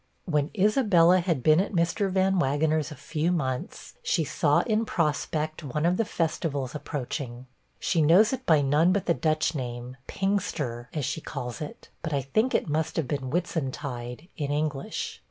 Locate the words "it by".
8.33-8.61